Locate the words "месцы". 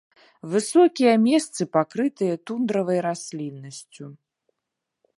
1.27-1.61